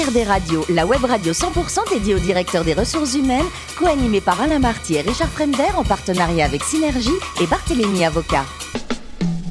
HRD 0.00 0.26
Radio, 0.26 0.64
la 0.70 0.86
web 0.86 1.04
radio 1.04 1.32
100% 1.32 1.90
dédiée 1.92 2.14
au 2.14 2.18
directeur 2.18 2.64
des 2.64 2.72
ressources 2.72 3.14
humaines, 3.14 3.44
co-animée 3.78 4.22
par 4.22 4.40
Alain 4.40 4.58
Marty 4.58 4.94
et 4.94 5.02
Richard 5.02 5.28
Fremder 5.28 5.74
en 5.76 5.84
partenariat 5.84 6.46
avec 6.46 6.62
Synergie 6.62 7.10
et 7.42 7.46
Barthélémy 7.46 8.04
Avocat. 8.04 8.46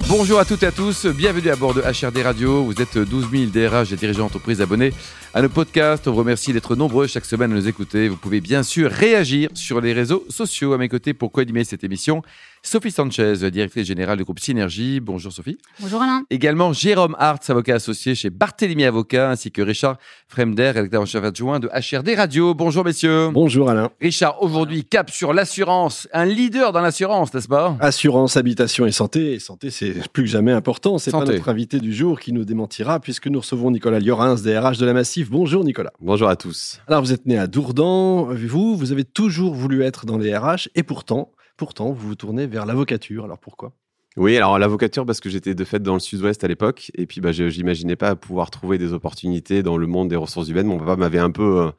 Bonjour 0.08 0.40
à 0.40 0.46
toutes 0.46 0.64
et 0.64 0.66
à 0.66 0.72
tous, 0.72 1.06
bienvenue 1.06 1.50
à 1.50 1.56
bord 1.56 1.76
de 1.76 1.82
HRD 1.82 2.24
Radio. 2.24 2.64
Vous 2.64 2.82
êtes 2.82 2.98
12 2.98 3.28
000 3.32 3.46
DRH 3.52 3.94
et 3.94 3.96
dirigeants 3.96 4.24
d'entreprise 4.24 4.60
abonnés 4.60 4.92
à 5.34 5.42
nos 5.42 5.50
podcasts. 5.50 6.08
On 6.08 6.12
vous 6.12 6.20
remercie 6.20 6.54
d'être 6.54 6.76
nombreux 6.76 7.08
chaque 7.08 7.26
semaine 7.26 7.52
à 7.52 7.56
nous 7.56 7.68
écouter. 7.68 8.08
Vous 8.08 8.18
pouvez 8.18 8.42
bien 8.42 8.64
sûr 8.64 8.90
réagir 8.90 9.50
sur 9.54 9.82
les 9.82 9.94
réseaux 9.94 10.24
sociaux 10.30 10.74
à 10.74 10.78
mes 10.78 10.90
côtés 10.90 11.14
pour 11.14 11.32
co-animer 11.32 11.64
cette 11.64 11.84
émission. 11.84 12.22
Sophie 12.62 12.92
Sanchez, 12.92 13.50
directrice 13.52 13.88
générale 13.88 14.18
du 14.18 14.26
groupe 14.26 14.40
Synergie. 14.40 15.00
Bonjour 15.00 15.32
Sophie. 15.32 15.58
Bonjour 15.80 16.02
Alain. 16.02 16.24
Également 16.30 16.74
Jérôme 16.74 17.16
Hartz, 17.18 17.50
avocat 17.50 17.76
associé 17.76 18.16
chez 18.16 18.30
Barthélemy 18.30 18.84
Avocat, 18.84 19.30
ainsi 19.30 19.50
que 19.50 19.62
Richard 19.62 19.98
Fremder, 20.28 20.72
rédacteur 20.72 21.02
en 21.02 21.06
chef 21.06 21.24
adjoint 21.24 21.60
de 21.60 21.70
HRD 21.70 22.16
Radio. 22.18 22.54
Bonjour 22.54 22.84
messieurs. 22.84 23.30
Bonjour 23.32 23.70
Alain. 23.70 23.92
Richard, 24.02 24.42
aujourd'hui 24.42 24.84
cap 24.84 25.10
sur 25.10 25.32
l'assurance, 25.32 26.10
un 26.12 26.26
leader 26.26 26.74
dans 26.74 26.82
l'assurance, 26.82 27.34
n'est-ce 27.34 27.48
pas? 27.48 27.78
Assurance, 27.80 28.36
habitation 28.36 28.86
et 28.86 28.92
santé. 28.92 29.34
Et 29.34 29.40
santé, 29.40 29.70
c'est 29.70 29.94
plus 30.12 30.24
que 30.24 30.30
jamais 30.30 30.52
important. 30.52 30.98
C'est 30.98 31.12
pas 31.12 31.24
notre 31.24 31.48
invité 31.48 31.80
du 31.80 31.94
jour 31.94 32.20
qui 32.20 32.34
nous 32.34 32.44
démentira, 32.44 33.00
puisque 33.00 33.28
nous 33.28 33.40
recevons 33.40 33.72
Nicolas 33.72 34.00
Liorins, 34.00 34.36
DRH 34.36 34.78
de 34.78 34.86
la 34.86 34.94
Massif. 34.94 35.19
Bonjour 35.26 35.64
Nicolas. 35.64 35.92
Bonjour 36.00 36.30
à 36.30 36.36
tous. 36.36 36.80
Alors 36.88 37.02
vous 37.02 37.12
êtes 37.12 37.26
né 37.26 37.38
à 37.38 37.48
Dourdan. 37.48 38.34
Vous, 38.34 38.76
vous 38.76 38.92
avez 38.92 39.04
toujours 39.04 39.54
voulu 39.54 39.84
être 39.84 40.06
dans 40.06 40.18
les 40.18 40.36
RH, 40.36 40.70
et 40.76 40.84
pourtant, 40.84 41.32
Pourtant, 41.60 41.92
vous 41.92 42.08
vous 42.08 42.16
tournez 42.16 42.48
vers 42.48 42.66
l'avocature. 42.66 43.26
Alors 43.26 43.38
pourquoi? 43.38 43.74
Oui, 44.20 44.36
alors 44.36 44.60
l'avocature 44.60 45.06
parce 45.06 45.22
que 45.22 45.30
j'étais 45.30 45.56
de 45.56 45.64
fait 45.64 45.82
dans 45.82 45.94
le 45.94 46.02
sud-ouest 46.02 46.44
à 46.44 46.50
l'époque 46.50 46.92
et 46.94 47.06
puis 47.06 47.22
bah, 47.22 47.32
je 47.32 47.46
n'imaginais 47.46 47.96
pas 47.96 48.18
pouvoir 48.18 48.52
trouver 48.52 48.78
des 48.78 48.92
opportunités 48.92 49.64
dans 49.64 49.78
le 49.78 49.88
monde 49.88 50.10
des 50.10 50.18
ressources 50.18 50.50
humaines. 50.50 50.68
Mon 50.68 50.78
papa 50.78 50.98
m'avait 50.98 51.20
un 51.20 51.32
peu 51.32 51.72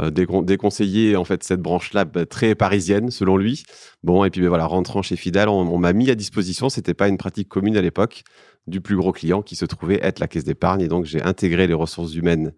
euh, 0.00 0.10
euh, 0.20 0.42
déconseillé 0.42 1.16
en 1.16 1.24
fait 1.24 1.42
cette 1.42 1.62
branche-là 1.62 2.04
bah, 2.04 2.26
très 2.26 2.54
parisienne 2.54 3.10
selon 3.10 3.38
lui. 3.38 3.62
Bon 4.02 4.24
et 4.24 4.30
puis 4.30 4.42
bah, 4.42 4.48
voilà, 4.48 4.66
rentrant 4.66 5.00
chez 5.00 5.16
Fidal, 5.16 5.48
on, 5.48 5.78
m'a 5.78 5.94
mis 5.94 6.10
à 6.10 6.14
disposition. 6.14 6.68
C'était 6.68 6.92
pas 6.92 7.08
une 7.08 7.16
pratique 7.16 7.48
commune 7.48 7.78
à 7.78 7.80
l'époque 7.80 8.24
du 8.66 8.82
plus 8.82 8.96
gros 8.96 9.12
client 9.12 9.40
qui 9.40 9.56
se 9.56 9.64
trouvait 9.64 9.98
être 10.02 10.18
la 10.18 10.28
caisse 10.28 10.44
d'épargne 10.44 10.82
et 10.82 10.88
donc 10.88 11.06
j'ai 11.06 11.22
intégré 11.22 11.66
les 11.66 11.72
ressources 11.72 12.14
humaines 12.14 12.52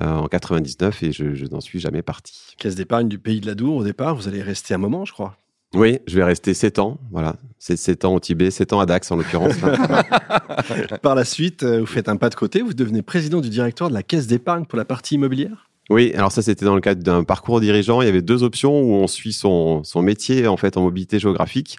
euh, 0.00 0.16
en 0.16 0.28
99 0.28 1.02
et 1.02 1.12
je, 1.12 1.32
je 1.32 1.46
n'en 1.46 1.60
suis 1.60 1.80
jamais 1.80 2.02
parti. 2.02 2.34
Caisse 2.58 2.74
d'épargne 2.74 3.08
du 3.08 3.18
pays 3.18 3.40
de 3.40 3.46
la 3.46 3.54
Dour 3.54 3.76
au 3.76 3.84
départ. 3.84 4.14
Vous 4.14 4.28
allez 4.28 4.42
rester 4.42 4.74
un 4.74 4.78
moment, 4.78 5.06
je 5.06 5.14
crois. 5.14 5.38
Oui, 5.74 5.98
je 6.06 6.16
vais 6.16 6.24
rester 6.24 6.54
7 6.54 6.78
ans. 6.78 6.98
Voilà. 7.10 7.36
C'est 7.58 7.76
7 7.76 8.04
ans 8.04 8.14
au 8.14 8.20
Tibet, 8.20 8.50
7 8.50 8.72
ans 8.72 8.80
à 8.80 8.86
Dax 8.86 9.10
en 9.10 9.16
l'occurrence. 9.16 9.54
Par 11.02 11.14
la 11.14 11.24
suite, 11.24 11.62
euh, 11.62 11.80
vous 11.80 11.86
faites 11.86 12.08
un 12.08 12.16
pas 12.16 12.28
de 12.28 12.34
côté, 12.34 12.60
vous 12.60 12.74
devenez 12.74 13.02
président 13.02 13.40
du 13.40 13.48
directoire 13.48 13.88
de 13.88 13.94
la 13.94 14.02
caisse 14.02 14.26
d'épargne 14.26 14.64
pour 14.64 14.76
la 14.76 14.84
partie 14.84 15.14
immobilière? 15.14 15.70
Oui, 15.90 16.12
alors 16.14 16.32
ça 16.32 16.42
c'était 16.42 16.64
dans 16.64 16.74
le 16.74 16.80
cadre 16.80 17.02
d'un 17.02 17.24
parcours 17.24 17.60
dirigeant. 17.60 18.02
Il 18.02 18.06
y 18.06 18.08
avait 18.08 18.22
deux 18.22 18.42
options 18.42 18.80
où 18.80 18.94
on 18.94 19.06
suit 19.06 19.32
son, 19.32 19.82
son 19.84 20.02
métier 20.02 20.46
en 20.46 20.56
fait 20.56 20.76
en 20.76 20.82
mobilité 20.82 21.18
géographique. 21.18 21.76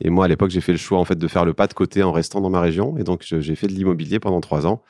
Et 0.00 0.10
moi 0.10 0.24
à 0.24 0.28
l'époque 0.28 0.50
j'ai 0.50 0.60
fait 0.60 0.72
le 0.72 0.78
choix 0.78 0.98
en 0.98 1.04
fait 1.04 1.18
de 1.18 1.28
faire 1.28 1.44
le 1.44 1.52
pas 1.52 1.66
de 1.66 1.74
côté 1.74 2.02
en 2.02 2.12
restant 2.12 2.40
dans 2.40 2.50
ma 2.50 2.60
région. 2.60 2.96
Et 2.98 3.04
donc 3.04 3.22
j'ai 3.22 3.54
fait 3.54 3.66
de 3.66 3.72
l'immobilier 3.72 4.20
pendant 4.20 4.40
trois 4.40 4.66
ans 4.66 4.82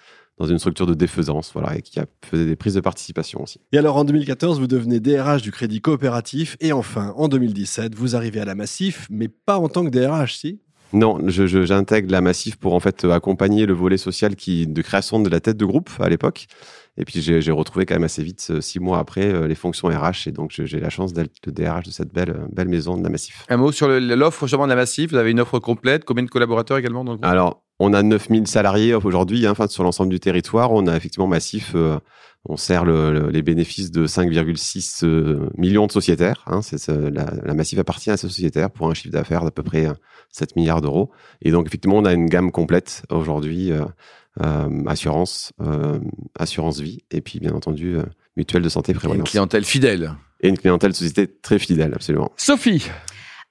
dans 0.43 0.48
une 0.48 0.59
structure 0.59 0.87
de 0.87 0.95
défaisance, 0.95 1.51
voilà, 1.53 1.77
et 1.77 1.83
qui 1.83 2.01
a 2.01 2.07
faisait 2.25 2.47
des 2.47 2.57
prises 2.57 2.75
de 2.75 2.81
participation 2.81 3.43
aussi. 3.43 3.61
Et 3.71 3.79
alors 3.79 3.97
en 3.97 4.05
2014, 4.05 4.59
vous 4.59 4.67
devenez 4.67 4.99
DRH 4.99 5.41
du 5.41 5.53
Crédit 5.53 5.81
Coopératif, 5.81 6.57
et 6.61 6.73
enfin 6.73 7.15
en 7.17 7.29
2017, 7.29 7.95
vous 7.95 8.17
arrivez 8.17 8.41
à 8.41 8.45
la 8.45 8.57
Massif, 8.57 9.07
mais 9.09 9.29
pas 9.29 9.59
en 9.59 9.69
tant 9.69 9.84
que 9.84 9.91
DRH, 9.91 10.34
si? 10.34 10.61
Non, 10.93 11.19
j'intègre 11.29 12.11
la 12.11 12.21
Massif 12.21 12.57
pour 12.57 12.75
en 12.75 12.81
fait 12.81 13.05
accompagner 13.05 13.65
le 13.67 13.73
volet 13.73 13.97
social 13.97 14.37
qui 14.37 14.67
de 14.67 14.83
création 14.83 15.21
de 15.21 15.31
la 15.31 15.41
tête 15.41 15.57
de 15.57 15.65
groupe 15.65 15.91
à 16.01 16.09
l'époque. 16.09 16.47
Et 16.99 17.06
puis 17.06 17.23
j'ai 17.23 17.51
retrouvé 17.51 17.87
quand 17.87 17.95
même 17.95 18.05
assez 18.05 18.23
vite, 18.23 18.47
euh, 18.51 18.61
six 18.61 18.79
mois 18.79 18.99
après, 18.99 19.25
euh, 19.25 19.47
les 19.47 19.55
fonctions 19.55 19.89
RH. 19.89 20.27
Et 20.29 20.33
donc 20.33 20.51
j'ai 20.53 20.81
la 20.81 20.91
chance 20.91 21.15
d'être 21.15 21.33
le 21.47 21.53
DRH 21.53 21.84
de 21.87 21.91
cette 21.91 22.12
belle, 22.12 22.47
belle 22.53 22.69
maison 22.69 22.99
de 22.99 23.03
la 23.03 23.09
Massif. 23.09 23.47
Un 23.49 23.56
mot 23.56 23.73
sur 23.73 23.89
l'offre 23.89 24.47
justement 24.47 24.65
de 24.65 24.71
la 24.71 24.77
Massif? 24.77 25.12
Vous 25.12 25.17
avez 25.17 25.31
une 25.31 25.41
offre 25.41 25.59
complète? 25.59 26.05
Combien 26.05 26.25
de 26.25 26.28
collaborateurs 26.28 26.77
également 26.77 27.05
dans 27.05 27.12
le 27.12 27.19
groupe? 27.19 27.31
Alors, 27.31 27.62
on 27.82 27.93
a 27.93 28.03
9000 28.03 28.47
salariés 28.47 28.94
aujourd'hui, 28.94 29.47
hein, 29.47 29.54
sur 29.69 29.84
l'ensemble 29.84 30.10
du 30.10 30.20
territoire. 30.20 30.72
On 30.72 30.87
a 30.87 30.97
effectivement 30.97 31.26
Massif. 31.26 31.72
Euh, 31.75 31.98
on 32.44 32.56
sert 32.56 32.84
les 32.84 33.43
bénéfices 33.43 33.93
de 33.93 34.04
5,6 34.04 35.06
millions 35.56 35.87
de 35.87 35.92
sociétaires. 35.92 36.44
Hein, 36.48 36.59
la, 36.88 37.26
la, 37.44 37.54
Massif 37.54 37.78
appartient 37.78 38.10
à 38.10 38.16
ces 38.16 38.26
sociétaires 38.26 38.69
pour 38.69 38.91
un 38.91 38.94
chiffre 38.94 39.12
d'affaires 39.12 39.44
d'à 39.44 39.53
peu 39.53 39.62
près 39.62 39.87
7 40.31 40.56
milliards 40.56 40.81
d'euros. 40.81 41.12
Et 41.42 41.53
donc, 41.53 41.69
effectivement, 41.69 41.98
on 41.98 42.04
a 42.04 42.12
une 42.12 42.26
gamme 42.26 42.50
complète 42.50 43.04
aujourd'hui. 43.10 43.71
Euh, 44.41 44.84
assurance, 44.87 45.53
euh, 45.60 45.98
assurance 46.38 46.81
vie, 46.81 47.00
et 47.10 47.21
puis 47.21 47.38
bien 47.38 47.53
entendu 47.53 47.98
euh, 47.98 48.03
mutuelle 48.34 48.62
de 48.62 48.71
santé 48.71 48.94
prévoyance. 48.94 49.28
une 49.28 49.31
clientèle 49.31 49.65
fidèle. 49.66 50.15
Et 50.41 50.48
une 50.48 50.56
clientèle 50.56 50.94
société 50.94 51.28
très 51.28 51.59
fidèle, 51.59 51.92
absolument. 51.94 52.32
Sophie 52.38 52.88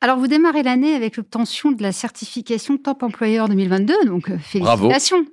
alors, 0.01 0.17
vous 0.17 0.27
démarrez 0.27 0.63
l'année 0.63 0.95
avec 0.95 1.15
l'obtention 1.17 1.71
de 1.71 1.81
la 1.83 1.91
certification 1.91 2.77
Top 2.77 3.03
Employeur 3.03 3.47
2022, 3.47 3.93
donc 4.05 4.35
félicitations. 4.39 5.25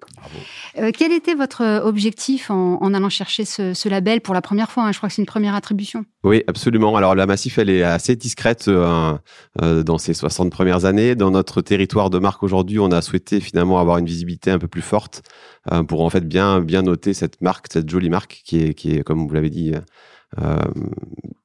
Bravo. 0.75 0.93
quel 0.97 1.13
était 1.13 1.35
votre 1.35 1.83
objectif 1.85 2.51
en, 2.51 2.93
allant 2.93 3.09
chercher 3.09 3.45
ce, 3.47 3.89
label 3.89 4.21
pour 4.21 4.35
la 4.35 4.43
première 4.43 4.71
fois 4.71 4.85
hein? 4.85 4.93
Je 4.93 4.99
crois 4.99 5.09
que 5.09 5.15
c'est 5.15 5.23
une 5.23 5.27
première 5.27 5.55
attribution. 5.55 6.05
Oui, 6.23 6.43
absolument. 6.47 6.95
Alors, 6.97 7.15
la 7.15 7.25
Massif, 7.25 7.59
elle 7.59 7.71
est 7.71 7.83
assez 7.83 8.15
discrète 8.15 8.69
dans 8.69 9.99
ses 9.99 10.13
60 10.13 10.51
premières 10.51 10.85
années. 10.85 11.15
Dans 11.15 11.31
notre 11.31 11.63
territoire 11.63 12.11
de 12.11 12.19
marque 12.19 12.43
aujourd'hui, 12.43 12.79
on 12.79 12.91
a 12.91 13.01
souhaité 13.01 13.41
finalement 13.41 13.79
avoir 13.79 13.99
une 13.99 14.07
visibilité 14.07 14.51
un 14.51 14.59
peu 14.59 14.69
plus 14.69 14.83
forte 14.83 15.23
euh, 15.73 15.83
pour 15.83 16.03
en 16.03 16.11
fait 16.11 16.27
bien 16.27 16.61
bien 16.61 16.83
noter 16.83 17.15
cette 17.15 17.41
marque, 17.41 17.67
cette 17.71 17.89
jolie 17.89 18.11
marque 18.11 18.43
qui 18.45 18.63
est 18.63 18.75
qui 18.75 18.95
est 18.95 19.03
comme 19.03 19.27
vous 19.27 19.35
l'avez 19.35 19.51
dit 19.51 19.73
euh, 19.75 19.81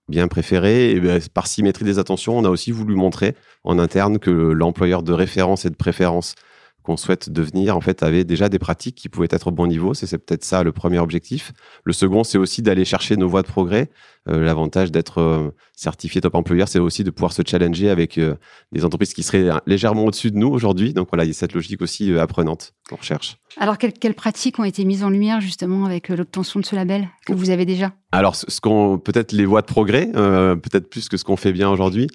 bien 0.07 0.27
préférée. 0.27 0.91
Et 0.91 0.99
ben, 0.99 1.21
par 1.33 1.47
symétrie 1.47 1.85
des 1.85 1.99
attentions, 1.99 2.37
on 2.37 2.45
a 2.45 2.49
aussi 2.49 2.71
voulu 2.71 2.95
montrer 2.95 3.35
en 3.63 3.79
interne 3.79 4.19
que 4.19 4.31
l'employeur 4.31 5.03
de 5.03 5.13
référence 5.13 5.65
et 5.65 5.69
de 5.69 5.75
préférence 5.75 6.35
qu'on 6.83 6.97
souhaite 6.97 7.29
devenir, 7.29 7.75
en 7.77 7.81
fait, 7.81 8.03
avait 8.03 8.25
déjà 8.25 8.49
des 8.49 8.59
pratiques 8.59 8.95
qui 8.95 9.09
pouvaient 9.09 9.27
être 9.31 9.47
au 9.47 9.51
bon 9.51 9.67
niveau. 9.67 9.93
C'est 9.93 10.17
peut-être 10.17 10.43
ça 10.43 10.63
le 10.63 10.71
premier 10.71 10.99
objectif. 10.99 11.53
Le 11.83 11.93
second, 11.93 12.23
c'est 12.23 12.37
aussi 12.37 12.61
d'aller 12.61 12.85
chercher 12.85 13.15
nos 13.15 13.27
voies 13.27 13.41
de 13.41 13.47
progrès. 13.47 13.89
Euh, 14.29 14.43
l'avantage 14.43 14.91
d'être 14.91 15.19
euh, 15.19 15.51
certifié 15.75 16.21
top 16.21 16.35
employeur, 16.35 16.67
c'est 16.67 16.79
aussi 16.79 17.03
de 17.03 17.09
pouvoir 17.09 17.33
se 17.33 17.41
challenger 17.45 17.89
avec 17.89 18.17
euh, 18.17 18.35
des 18.71 18.85
entreprises 18.85 19.13
qui 19.13 19.23
seraient 19.23 19.49
légèrement 19.65 20.05
au-dessus 20.05 20.31
de 20.31 20.37
nous 20.37 20.47
aujourd'hui. 20.47 20.93
Donc 20.93 21.09
voilà, 21.11 21.25
il 21.25 21.27
y 21.27 21.31
a 21.31 21.33
cette 21.33 21.53
logique 21.53 21.81
aussi 21.81 22.17
apprenante 22.17 22.73
qu'on 22.89 22.95
recherche. 22.95 23.37
Alors, 23.57 23.77
quelles, 23.77 24.13
pratiques 24.13 24.59
ont 24.59 24.63
été 24.63 24.85
mises 24.85 25.03
en 25.03 25.09
lumière 25.09 25.41
justement 25.41 25.85
avec 25.85 26.09
l'obtention 26.09 26.59
de 26.59 26.65
ce 26.65 26.75
label 26.75 27.09
que 27.25 27.33
vous 27.33 27.49
avez 27.49 27.65
déjà? 27.65 27.91
Alors, 28.11 28.35
ce 28.35 28.61
qu'on 28.61 28.97
peut-être 28.97 29.31
les 29.31 29.45
voies 29.45 29.61
de 29.61 29.67
progrès, 29.67 30.09
peut-être 30.11 30.89
plus 30.89 31.09
que 31.09 31.17
ce 31.17 31.23
qu'on 31.23 31.37
fait 31.37 31.51
bien 31.51 31.69
aujourd'hui, 31.69 32.07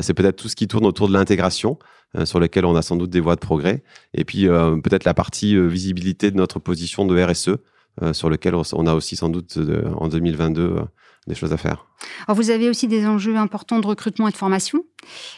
c'est 0.00 0.14
peut-être 0.14 0.36
tout 0.36 0.48
ce 0.48 0.56
qui 0.56 0.68
tourne 0.68 0.86
autour 0.86 1.08
de 1.08 1.12
l'intégration. 1.12 1.78
Euh, 2.14 2.24
sur 2.24 2.38
lesquels 2.38 2.64
on 2.64 2.76
a 2.76 2.82
sans 2.82 2.96
doute 2.96 3.10
des 3.10 3.20
voies 3.20 3.34
de 3.34 3.40
progrès. 3.40 3.82
Et 4.14 4.24
puis 4.24 4.48
euh, 4.48 4.76
peut-être 4.76 5.04
la 5.04 5.12
partie 5.12 5.56
euh, 5.56 5.66
visibilité 5.66 6.30
de 6.30 6.36
notre 6.36 6.58
position 6.60 7.04
de 7.04 7.22
RSE, 7.22 7.56
sur 8.12 8.28
lequel 8.28 8.54
on 8.54 8.86
a 8.86 8.94
aussi 8.94 9.16
sans 9.16 9.30
doute 9.30 9.58
en 9.96 10.08
2022 10.08 10.82
des 11.28 11.34
choses 11.34 11.54
à 11.54 11.56
faire. 11.56 11.86
Alors 12.28 12.36
vous 12.36 12.50
avez 12.50 12.68
aussi 12.68 12.88
des 12.88 13.06
enjeux 13.06 13.38
importants 13.38 13.78
de 13.78 13.86
recrutement 13.86 14.28
et 14.28 14.32
de 14.32 14.36
formation. 14.36 14.84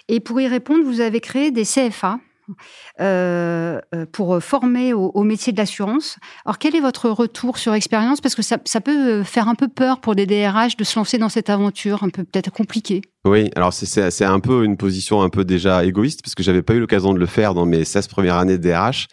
Et 0.08 0.18
pour 0.18 0.40
y 0.40 0.48
répondre, 0.48 0.82
vous 0.84 1.00
avez 1.00 1.20
créé 1.20 1.52
des 1.52 1.62
CFA, 1.62 2.18
euh, 3.00 3.80
euh, 3.94 4.06
pour 4.10 4.42
former 4.42 4.92
au, 4.92 5.22
métier 5.22 5.52
de 5.52 5.58
l'assurance. 5.58 6.18
Alors, 6.44 6.58
quel 6.58 6.74
est 6.74 6.80
votre 6.80 7.10
retour 7.10 7.58
sur 7.58 7.74
expérience 7.74 8.20
Parce 8.20 8.34
que 8.34 8.42
ça, 8.42 8.58
peut 8.58 9.22
faire 9.22 9.48
un 9.48 9.54
peu 9.54 9.68
peur 9.68 10.00
pour 10.00 10.14
des 10.14 10.26
DRH 10.26 10.76
de 10.76 10.84
se 10.84 10.98
lancer 10.98 11.18
dans 11.18 11.28
cette 11.28 11.50
aventure, 11.50 12.02
un 12.02 12.08
peu 12.08 12.24
peut-être 12.24 12.50
compliquée. 12.50 13.02
Oui, 13.24 13.50
alors 13.56 13.72
c'est 13.72 14.24
un 14.24 14.40
peu 14.40 14.64
une 14.64 14.76
position 14.76 15.22
un 15.22 15.28
peu 15.28 15.44
déjà 15.44 15.84
égoïste, 15.84 16.22
parce 16.22 16.34
que 16.34 16.42
j'avais 16.42 16.62
pas 16.62 16.74
eu 16.74 16.80
l'occasion 16.80 17.12
de 17.12 17.18
le 17.18 17.26
faire 17.26 17.54
dans 17.54 17.66
mes 17.66 17.84
16 17.84 18.08
premières 18.08 18.36
années 18.36 18.58
de 18.58 18.62
DRH. 18.62 19.08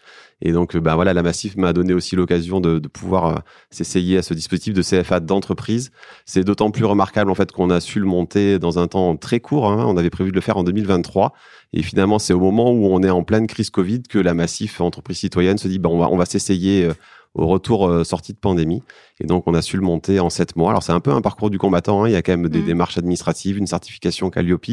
Et 0.47 0.51
donc, 0.51 0.77
ben 0.77 0.93
voilà, 0.93 1.11
la 1.15 1.23
Massif 1.23 1.57
m'a 1.57 1.73
donné 1.73 1.91
aussi 1.91 2.15
l'occasion 2.15 2.61
de, 2.61 2.77
pouvoir 2.77 3.41
s'essayer 3.71 4.19
à 4.19 4.21
ce 4.21 4.35
dispositif 4.35 4.75
de 4.75 4.83
CFA 4.83 5.19
d'entreprise. 5.19 5.89
C'est 6.25 6.43
d'autant 6.43 6.69
plus 6.69 6.85
remarquable 6.85 7.31
en 7.31 7.35
fait 7.35 7.51
qu'on 7.51 7.71
a 7.71 7.79
su 7.79 7.99
le 7.99 8.05
monter 8.05 8.59
dans 8.59 8.77
un 8.77 8.85
temps 8.85 9.17
très 9.17 9.39
court. 9.39 9.71
Hein. 9.71 9.83
On 9.87 9.97
avait 9.97 10.11
prévu 10.11 10.29
de 10.29 10.35
le 10.35 10.41
faire 10.41 10.57
en 10.57 10.63
2023 10.63 11.33
et 11.73 11.81
finalement, 11.81 12.19
c'est 12.19 12.33
au 12.33 12.39
moment 12.39 12.71
où 12.71 12.85
on 12.85 13.01
est 13.01 13.09
en 13.09 13.23
pleine 13.23 13.47
crise 13.47 13.71
Covid 13.71 14.03
que 14.03 14.19
la 14.19 14.35
Massif 14.35 14.81
entreprise 14.81 15.17
citoyenne 15.17 15.57
se 15.57 15.67
dit, 15.67 15.79
ben, 15.79 15.89
on 15.89 15.97
va, 15.97 16.09
on 16.11 16.17
va 16.17 16.25
s'essayer 16.25 16.85
euh, 16.85 16.93
au 17.35 17.47
retour 17.47 17.87
euh, 17.87 18.03
sorti 18.03 18.33
de 18.33 18.37
pandémie. 18.37 18.81
Et 19.21 19.27
donc, 19.27 19.43
on 19.45 19.53
a 19.53 19.61
su 19.61 19.77
le 19.77 19.83
monter 19.83 20.19
en 20.19 20.29
sept 20.29 20.57
mois. 20.57 20.71
Alors, 20.71 20.83
c'est 20.83 20.91
un 20.91 20.99
peu 20.99 21.11
un 21.11 21.21
parcours 21.21 21.49
du 21.49 21.57
combattant. 21.57 22.03
Hein. 22.03 22.09
Il 22.09 22.11
y 22.11 22.17
a 22.17 22.21
quand 22.21 22.33
même 22.33 22.49
des 22.49 22.59
mmh. 22.59 22.65
démarches 22.65 22.97
administratives, 22.97 23.57
une 23.57 23.67
certification 23.67 24.29
Calliope. 24.29 24.65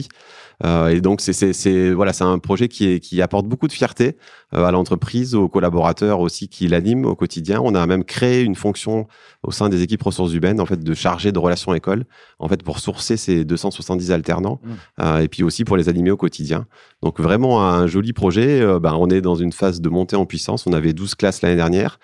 Euh, 0.65 0.89
et 0.89 1.01
donc, 1.01 1.21
c'est 1.21 1.93
voilà, 1.93 2.13
c'est 2.13 2.25
un 2.25 2.39
projet 2.41 2.67
qui, 2.67 2.89
est, 2.89 3.01
qui 3.01 3.23
apporte 3.23 3.47
beaucoup 3.47 3.69
de 3.69 3.73
fierté 3.73 4.17
euh, 4.55 4.65
à 4.65 4.73
l'entreprise, 4.73 5.37
aux 5.37 5.49
collaborateurs 5.49 6.19
aussi 6.19 6.49
qui 6.49 6.67
l'animent 6.67 7.05
au 7.05 7.15
quotidien. 7.15 7.61
On 7.63 7.77
a 7.77 7.87
même 7.87 8.03
créé 8.03 8.43
une 8.43 8.57
fonction 8.57 9.07
au 9.45 9.53
sein 9.53 9.69
des 9.69 9.83
équipes 9.83 10.03
ressources 10.03 10.33
humaines, 10.33 10.61
en 10.61 10.67
fait, 10.67 10.83
de 10.83 10.95
chargé 10.95 11.31
de 11.31 11.39
relations 11.39 11.73
école, 11.73 12.05
en 12.41 12.49
fait, 12.49 12.65
pour 12.65 12.81
sourcer 12.81 13.17
ces 13.17 13.45
270 13.45 14.11
alternants, 14.11 14.61
mmh. 14.63 14.71
euh, 15.03 15.19
et 15.19 15.29
puis 15.29 15.45
aussi 15.45 15.65
pour 15.65 15.77
les 15.77 15.89
animer 15.89 16.11
au 16.11 16.17
quotidien. 16.17 16.67
Donc, 17.03 17.21
vraiment 17.21 17.65
un 17.65 17.87
joli 17.87 18.13
projet. 18.13 18.61
ben, 18.81 18.95
on 18.99 19.09
est 19.09 19.21
dans 19.21 19.37
une 19.37 19.53
phase 19.53 19.81
de 19.81 19.89
montée 19.89 20.17
en 20.17 20.27
puissance. 20.27 20.67
On 20.67 20.73
avait 20.73 20.93
12 20.93 21.15
classes 21.15 21.43
l'année 21.43 21.57
dernière. 21.57 21.99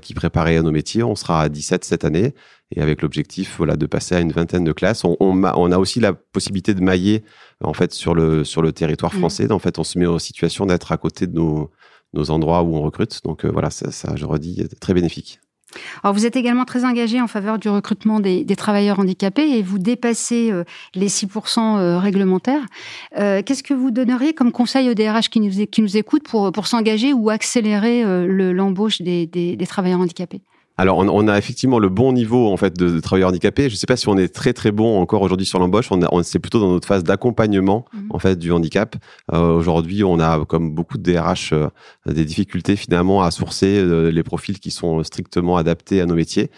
Qui 0.00 0.14
préparaient 0.14 0.60
nos 0.62 0.70
métiers. 0.70 1.02
On 1.02 1.14
sera 1.14 1.42
à 1.42 1.48
17 1.48 1.84
cette 1.84 2.04
année 2.04 2.34
et 2.74 2.80
avec 2.82 3.02
l'objectif 3.02 3.56
voilà 3.58 3.76
de 3.76 3.86
passer 3.86 4.14
à 4.14 4.20
une 4.20 4.32
vingtaine 4.32 4.64
de 4.64 4.72
classes. 4.72 5.04
On, 5.04 5.16
on, 5.20 5.44
on, 5.44 5.72
a 5.72 5.78
aussi 5.78 6.00
la 6.00 6.12
possibilité 6.12 6.74
de 6.74 6.82
mailler 6.82 7.24
en 7.62 7.72
fait 7.72 7.92
sur 7.92 8.14
le 8.14 8.44
sur 8.44 8.62
le 8.62 8.72
territoire 8.72 9.14
mmh. 9.14 9.18
français. 9.18 9.52
En 9.52 9.58
fait, 9.58 9.78
on 9.78 9.84
se 9.84 9.98
met 9.98 10.06
en 10.06 10.18
situation 10.18 10.66
d'être 10.66 10.92
à 10.92 10.96
côté 10.96 11.26
de 11.26 11.34
nos 11.34 11.70
nos 12.14 12.30
endroits 12.30 12.62
où 12.62 12.74
on 12.76 12.82
recrute. 12.82 13.20
Donc 13.24 13.44
voilà, 13.44 13.70
ça, 13.70 13.90
ça 13.90 14.14
je 14.16 14.24
redis, 14.24 14.66
très 14.80 14.94
bénéfique. 14.94 15.40
Alors, 16.02 16.14
vous 16.14 16.26
êtes 16.26 16.36
également 16.36 16.64
très 16.64 16.84
engagé 16.84 17.20
en 17.20 17.26
faveur 17.26 17.58
du 17.58 17.68
recrutement 17.68 18.20
des, 18.20 18.44
travailleurs 18.56 18.98
handicapés 19.00 19.58
et 19.58 19.62
vous 19.62 19.78
dépassez 19.78 20.50
euh, 20.50 20.64
les 20.94 21.08
6% 21.08 21.78
euh, 21.78 21.98
réglementaires. 21.98 22.64
Euh, 23.18 23.42
qu'est-ce 23.44 23.62
que 23.62 23.74
vous 23.74 23.90
donneriez 23.90 24.32
comme 24.32 24.52
conseil 24.52 24.88
aux 24.88 24.94
DRH 24.94 25.28
qui 25.28 25.40
nous, 25.40 25.66
qui 25.66 25.82
nous 25.82 25.96
écoutent 25.96 26.26
pour, 26.28 26.66
s'engager 26.66 27.12
ou 27.12 27.30
accélérer 27.30 28.02
l'embauche 28.26 29.02
des 29.02 29.66
travailleurs 29.68 30.00
handicapés? 30.00 30.40
Alors, 30.78 30.98
on, 30.98 31.28
a 31.28 31.38
effectivement 31.38 31.78
le 31.78 31.88
bon 31.88 32.12
niveau 32.12 32.52
en 32.52 32.58
fait 32.58 32.76
de, 32.76 33.00
travailleurs 33.00 33.30
handicapés. 33.30 33.70
Je 33.70 33.74
ne 33.74 33.78
sais 33.78 33.86
pas 33.86 33.96
si 33.96 34.08
on 34.08 34.18
est 34.18 34.28
très 34.28 34.52
très 34.52 34.72
bon 34.72 35.00
encore 35.00 35.22
aujourd'hui 35.22 35.46
sur 35.46 35.58
l'embauche. 35.58 35.90
On, 35.90 36.00
on 36.12 36.22
c'est 36.22 36.38
plutôt 36.38 36.60
dans 36.60 36.70
notre 36.70 36.86
phase 36.86 37.02
d'accompagnement 37.02 37.86
mhm. 37.94 38.06
en 38.10 38.18
fait 38.18 38.38
du 38.38 38.52
handicap. 38.52 38.94
Euh, 39.32 39.54
aujourd'hui, 39.54 40.04
on 40.04 40.20
a 40.20 40.44
comme 40.44 40.74
beaucoup 40.74 40.98
de 40.98 41.02
DRH 41.02 41.54
euh, 41.54 41.68
des 42.04 42.26
difficultés 42.26 42.76
finalement 42.76 43.22
à 43.22 43.30
sourcer 43.30 43.78
euh, 43.78 44.10
les 44.10 44.22
profils 44.22 44.60
qui 44.60 44.70
sont 44.70 45.02
strictement 45.02 45.56
adaptés 45.56 46.02
à 46.02 46.06
nos 46.06 46.14
métiers. 46.14 46.50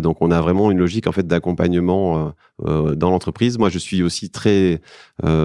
donc, 0.00 0.22
on 0.22 0.30
a 0.30 0.40
vraiment 0.40 0.70
une 0.70 0.78
logique 0.78 1.06
en 1.06 1.12
fait 1.12 1.26
d'accompagnement 1.26 2.32
dans 2.62 3.10
l'entreprise. 3.10 3.58
Moi, 3.58 3.68
je 3.68 3.78
suis 3.78 4.02
aussi 4.02 4.30
très 4.30 4.80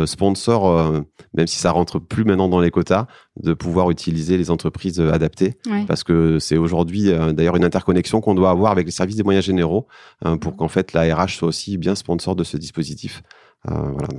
sponsor, 0.05 1.03
même 1.33 1.47
si 1.47 1.57
ça 1.57 1.71
rentre 1.71 1.99
plus 1.99 2.23
maintenant 2.23 2.47
dans 2.47 2.59
les 2.59 2.71
quotas, 2.71 3.07
de 3.41 3.53
pouvoir 3.53 3.89
utiliser 3.91 4.37
les 4.37 4.51
entreprises 4.51 4.99
adaptées, 4.99 5.53
parce 5.87 6.03
que 6.03 6.37
c'est 6.39 6.57
aujourd'hui 6.57 7.11
d'ailleurs 7.33 7.55
une 7.55 7.63
interconnexion 7.63 8.19
qu'on 8.19 8.35
doit 8.35 8.49
avoir 8.49 8.71
avec 8.71 8.85
les 8.85 8.91
services 8.91 9.15
des 9.15 9.23
moyens 9.23 9.45
généraux 9.45 9.87
euh, 10.25 10.37
pour 10.37 10.55
qu'en 10.55 10.67
fait 10.67 10.93
la 10.93 11.15
RH 11.15 11.37
soit 11.37 11.47
aussi 11.47 11.77
bien 11.77 11.95
sponsor 11.95 12.35
de 12.35 12.43
ce 12.43 12.57
dispositif. 12.57 13.23
Euh, 13.69 13.73
voilà. 13.73 14.09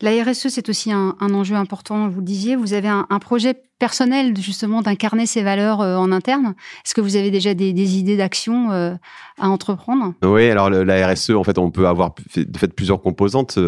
La 0.00 0.10
RSE, 0.24 0.48
c'est 0.48 0.68
aussi 0.68 0.90
un, 0.90 1.14
enjeu 1.20 1.54
important, 1.54 2.08
vous 2.08 2.18
le 2.18 2.24
disiez. 2.24 2.56
Vous 2.56 2.72
avez 2.72 2.88
un, 2.88 3.04
projet 3.20 3.54
personnel, 3.78 4.36
justement, 4.36 4.82
d'incarner 4.82 5.26
ces 5.26 5.42
valeurs 5.42 5.80
euh, 5.80 5.96
en 5.96 6.10
interne. 6.10 6.54
Est-ce 6.84 6.92
que 6.92 7.00
vous 7.00 7.14
avez 7.14 7.30
déjà 7.30 7.54
des, 7.54 7.98
idées 7.98 8.16
d'action 8.16 8.70
à 8.70 9.48
entreprendre? 9.48 10.14
Oui, 10.24 10.50
alors 10.50 10.70
la 10.70 11.08
RSE, 11.08 11.30
en 11.30 11.44
fait, 11.44 11.56
on 11.56 11.70
peut 11.70 11.86
avoir 11.86 12.14
de 12.36 12.58
fait 12.58 12.74
plusieurs 12.74 13.00
composantes. 13.00 13.60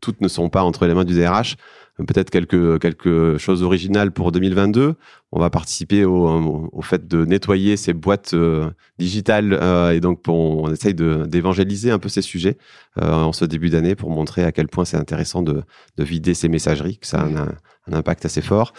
toutes 0.00 0.20
ne 0.20 0.28
sont 0.28 0.48
pas 0.48 0.62
entre 0.62 0.86
les 0.86 0.94
mains 0.94 1.04
du 1.04 1.14
DRH 1.14 1.56
peut-être 1.98 2.30
quelque, 2.30 2.78
quelque 2.78 3.36
chose 3.38 3.62
original 3.62 4.12
pour 4.12 4.32
2022. 4.32 4.94
On 5.32 5.40
va 5.40 5.50
participer 5.50 6.04
au, 6.04 6.70
au 6.72 6.82
fait 6.82 7.06
de 7.06 7.24
nettoyer 7.24 7.76
ces 7.76 7.92
boîtes 7.92 8.34
euh, 8.34 8.70
digitales 8.98 9.52
euh, 9.60 9.92
et 9.92 10.00
donc 10.00 10.20
on, 10.28 10.70
essaye 10.70 10.94
d'évangéliser 10.94 11.90
un 11.90 11.98
peu 11.98 12.08
ces 12.08 12.22
sujets 12.22 12.58
euh, 13.00 13.12
en 13.12 13.32
ce 13.32 13.44
début 13.44 13.70
d'année 13.70 13.94
pour 13.94 14.10
montrer 14.10 14.44
à 14.44 14.52
quel 14.52 14.68
point 14.68 14.84
c'est 14.84 14.96
intéressant 14.96 15.42
de, 15.42 15.62
de, 15.96 16.04
vider 16.04 16.34
ces 16.34 16.48
messageries, 16.48 16.98
que 16.98 17.06
ça 17.06 17.20
a 17.20 17.26
un 17.26 17.92
impact 17.92 18.24
assez 18.24 18.42
fort. 18.42 18.72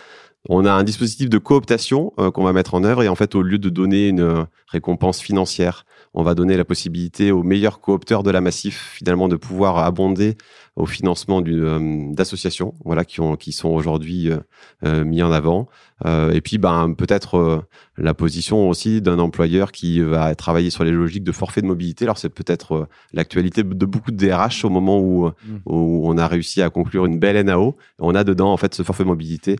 On 0.49 0.65
a 0.65 0.71
un 0.71 0.83
dispositif 0.83 1.29
de 1.29 1.37
cooptation 1.37 2.09
qu'on 2.33 2.43
va 2.43 2.51
mettre 2.51 2.73
en 2.73 2.83
œuvre 2.83 3.01
et 3.01 3.07
en 3.07 3.15
fait, 3.15 3.33
au 3.33 3.41
lieu 3.41 3.57
de 3.57 3.69
donner 3.69 4.09
une 4.09 4.45
récompense 4.67 5.21
financière, 5.21 5.85
on 6.13 6.23
va 6.23 6.35
donner 6.35 6.57
la 6.57 6.65
possibilité 6.65 7.31
aux 7.31 7.43
meilleurs 7.43 7.79
coopteurs 7.79 8.23
de 8.23 8.29
la 8.29 8.41
Massif 8.41 8.91
finalement 8.95 9.29
de 9.29 9.35
pouvoir 9.35 9.77
abonder 9.77 10.35
au 10.75 10.85
financement 10.87 11.41
euh, 11.45 12.13
d'associations 12.13 12.73
voilà, 12.83 13.05
qui, 13.05 13.21
ont, 13.21 13.35
qui 13.35 13.51
sont 13.51 13.69
aujourd'hui 13.69 14.31
euh, 14.31 14.37
euh, 14.85 15.03
mis 15.03 15.21
en 15.21 15.31
avant. 15.31 15.67
et 16.05 16.41
puis, 16.41 16.57
ben, 16.57 16.93
peut-être 16.93 17.63
la 17.97 18.13
position 18.13 18.67
aussi 18.67 19.01
d'un 19.01 19.19
employeur 19.19 19.71
qui 19.71 20.01
va 20.01 20.35
travailler 20.35 20.69
sur 20.69 20.83
les 20.83 20.91
logiques 20.91 21.23
de 21.23 21.31
forfait 21.31 21.61
de 21.61 21.67
mobilité. 21.67 22.03
Alors, 22.03 22.17
c'est 22.17 22.29
peut-être 22.29 22.89
l'actualité 23.13 23.63
de 23.63 23.85
beaucoup 23.85 24.11
de 24.11 24.17
DRH 24.17 24.65
au 24.65 24.69
moment 24.69 24.99
où, 24.99 25.27
mmh. 25.27 25.31
où 25.65 26.01
on 26.03 26.17
a 26.17 26.27
réussi 26.27 26.61
à 26.61 26.69
conclure 26.69 27.05
une 27.05 27.19
belle 27.19 27.41
NAO. 27.45 27.77
On 27.99 28.15
a 28.15 28.25
dedans, 28.25 28.51
en 28.51 28.57
fait, 28.57 28.75
ce 28.75 28.83
forfait 28.83 29.03
de 29.03 29.09
mobilité 29.09 29.55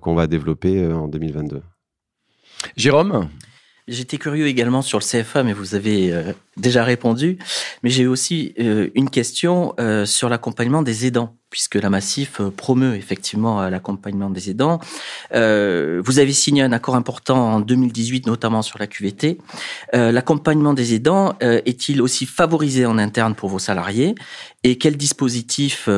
qu'on 0.00 0.14
va 0.14 0.26
développer 0.26 0.86
en 0.86 1.08
2022. 1.08 1.60
Jérôme? 2.76 3.28
J'étais 3.88 4.16
curieux 4.16 4.46
également 4.46 4.80
sur 4.80 5.00
le 5.00 5.04
CFA, 5.04 5.42
mais 5.42 5.52
vous 5.52 5.74
avez 5.74 6.12
euh, 6.12 6.32
déjà 6.56 6.84
répondu. 6.84 7.38
Mais 7.82 7.90
j'ai 7.90 8.06
aussi 8.06 8.54
euh, 8.60 8.90
une 8.94 9.10
question 9.10 9.74
euh, 9.80 10.06
sur 10.06 10.28
l'accompagnement 10.28 10.82
des 10.82 11.04
aidants, 11.04 11.34
puisque 11.50 11.74
la 11.74 11.90
Massif 11.90 12.40
promeut 12.56 12.94
effectivement 12.94 13.68
l'accompagnement 13.68 14.30
des 14.30 14.50
aidants. 14.50 14.78
vous 15.32 16.18
avez 16.18 16.32
signé 16.32 16.62
un 16.62 16.72
accord 16.72 16.94
important 16.94 17.54
en 17.54 17.60
2018, 17.60 18.26
notamment 18.26 18.62
sur 18.62 18.78
la 18.78 18.86
QVT. 18.86 19.36
l'accompagnement 19.92 20.72
des 20.72 20.94
aidants 20.94 21.36
est-il 21.40 22.00
aussi 22.00 22.24
favorisé 22.24 22.86
en 22.86 22.96
interne 22.96 23.34
pour 23.34 23.50
vos 23.50 23.58
salariés? 23.58 24.14
Et 24.64 24.78
quel 24.78 24.96
dispositif 24.96 25.90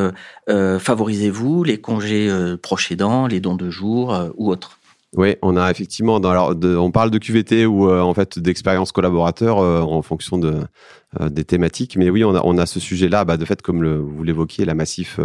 favorisez-vous? 0.48 1.62
Les 1.62 1.80
congés 1.80 2.28
proches 2.60 2.90
aidants, 2.90 3.28
les 3.28 3.38
dons 3.38 3.54
de 3.54 3.70
jour 3.70 4.32
ou 4.36 4.50
autres? 4.50 4.80
Oui, 5.16 5.36
on 5.42 5.56
a 5.56 5.70
effectivement, 5.70 6.16
on 6.16 6.90
parle 6.90 7.10
de 7.10 7.18
QVT 7.18 7.66
ou 7.66 7.88
euh, 7.88 8.00
en 8.00 8.14
fait 8.14 8.38
d'expérience 8.38 8.90
collaborateur 8.90 9.58
euh, 9.58 9.80
en 9.80 10.02
fonction 10.02 10.40
euh, 10.42 11.28
des 11.28 11.44
thématiques, 11.44 11.96
mais 11.96 12.10
oui, 12.10 12.24
on 12.24 12.34
a, 12.34 12.40
on 12.44 12.58
a 12.58 12.66
ce 12.66 12.80
sujet-là, 12.80 13.24
bah, 13.24 13.36
de 13.36 13.44
fait, 13.44 13.62
comme 13.62 13.82
le, 13.82 13.98
vous 13.98 14.24
l'évoquiez, 14.24 14.64
la 14.64 14.74
massif 14.74 15.20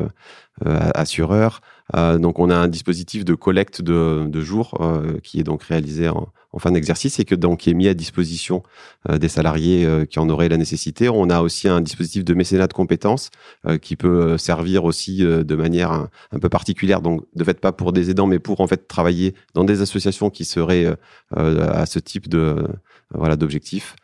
assureur. 0.66 1.62
donc, 1.94 2.38
on 2.38 2.50
a 2.50 2.56
un 2.56 2.68
dispositif 2.68 3.24
de 3.24 3.34
collecte 3.34 3.82
de, 3.82 4.26
de 4.28 4.42
jours 4.42 4.78
qui 5.24 5.40
est 5.40 5.44
donc 5.44 5.64
réalisé 5.64 6.10
en, 6.10 6.28
en 6.52 6.60
fin 6.60 6.72
d'exercice 6.72 7.20
et 7.20 7.26
que 7.26 7.36
donc 7.36 7.60
qui 7.60 7.70
est 7.70 7.74
mis 7.74 7.88
à 7.88 7.94
disposition 7.94 8.64
euh, 9.10 9.18
des 9.18 9.30
salariés 9.30 9.86
euh, 9.86 10.06
qui 10.06 10.20
en 10.20 10.30
auraient 10.30 10.50
la 10.50 10.58
nécessité. 10.58 11.10
On 11.10 11.30
a 11.30 11.42
aussi 11.42 11.68
un 11.68 11.82
dispositif 11.82 12.24
de 12.24 12.34
mécénat 12.34 12.68
de 12.68 12.74
compétences 12.74 13.30
euh, 13.68 13.78
qui 13.78 13.96
peut 13.96 14.38
servir 14.38 14.84
aussi 14.84 15.20
de 15.20 15.56
manière 15.56 15.92
un, 15.92 16.40
peu 16.40 16.50
particulière, 16.50 17.02
donc 17.02 17.24
de 17.36 17.44
fait 17.44 17.60
pas 17.60 17.72
pour 17.72 17.94
des 17.94 18.10
aidants, 18.10 18.28
mais 18.28 18.40
pour 18.40 18.62
en 18.62 18.68
fait 18.68 18.88
travailler 18.88 19.36
dans 19.54 19.64
des 19.64 19.82
associations 19.82 20.30
qui 20.30 20.46
seraient 20.46 20.88
à 21.36 21.86
ce 21.86 22.00
type 22.00 22.28
de 22.28 22.68
voilà 23.14 23.36
d'objectifs. 23.36 23.96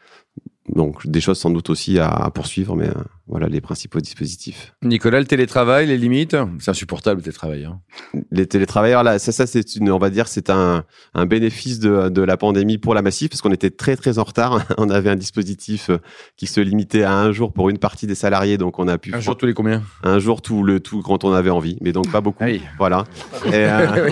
Donc 0.70 1.08
des 1.08 1.22
choses 1.22 1.40
sans 1.40 1.50
doute 1.50 1.70
aussi 1.70 2.00
à, 2.00 2.30
poursuivre, 2.34 2.76
mais 2.76 2.90
voilà 3.28 3.48
les 3.48 3.60
principaux 3.60 4.00
dispositifs. 4.00 4.76
Nicolas, 4.84 5.20
le 5.20 5.26
télétravail, 5.26 5.88
les 5.88 5.98
limites, 5.98 6.38
c'est 6.60 6.70
insupportable 6.70 7.18
le 7.18 7.24
télétravail. 7.24 7.66
Hein. 7.66 7.82
Les 8.32 8.46
télétravailleurs, 8.46 9.04
là, 9.04 9.18
ça, 9.18 9.32
ça 9.32 9.48
c'est 9.48 9.76
une, 9.76 9.92
on 9.92 9.98
va 9.98 10.12
dire, 10.12 10.28
c'est 10.28 10.52
un, 10.52 10.84
un 11.16 11.26
bénéfice 11.26 11.80
de, 11.80 12.10
de 12.10 12.22
la 12.22 12.38
pandémie 12.38 12.78
pour 12.78 12.94
la 12.94 13.02
Massif 13.02 13.30
parce 13.30 13.42
qu'on 13.42 13.52
était 13.52 13.72
très 13.72 13.96
très 13.96 14.20
en 14.20 14.24
retard. 14.24 14.64
on 14.78 14.90
avait 14.92 15.10
un 15.10 15.16
dispositif 15.16 15.90
euh, 15.90 15.98
qui 16.38 16.46
se 16.46 16.62
limitait 16.62 17.04
à 17.04 17.18
un 17.18 17.32
jour 17.32 17.52
pour 17.52 17.70
une 17.70 17.80
partie 17.80 18.06
des 18.06 18.16
salariés, 18.16 18.58
donc 18.58 18.78
on 18.78 18.88
a 18.88 18.98
pu 19.00 19.14
un 19.14 19.20
jour 19.20 19.36
tous 19.36 19.48
les 19.48 19.54
combien? 19.54 19.82
Un 20.04 20.20
jour 20.20 20.44
tout 20.44 20.62
le 20.62 20.80
tout 20.80 21.02
quand 21.02 21.24
on 21.24 21.34
avait 21.34 21.50
envie, 21.50 21.78
mais 21.82 21.94
donc 21.94 22.12
pas 22.12 22.22
beaucoup. 22.22 22.44
Voilà. 22.78 23.06
Et, 23.48 23.54
euh, 23.56 24.12